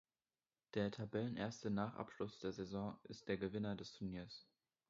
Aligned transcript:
Der 0.73 0.89
Tabellenerste 0.89 1.69
nach 1.69 1.93
Abschluss 1.93 2.39
der 2.39 2.51
Saison 2.53 2.97
ist 3.03 3.27
der 3.27 3.37
Gewinner 3.37 3.75
des 3.75 3.93
Turniers. 3.93 4.47